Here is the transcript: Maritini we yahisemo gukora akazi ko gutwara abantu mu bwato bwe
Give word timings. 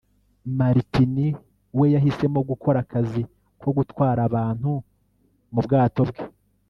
Maritini 0.57 1.27
we 1.77 1.85
yahisemo 1.95 2.39
gukora 2.49 2.77
akazi 2.83 3.21
ko 3.61 3.69
gutwara 3.77 4.19
abantu 4.29 4.69
mu 5.53 5.59
bwato 5.65 6.01
bwe 6.09 6.21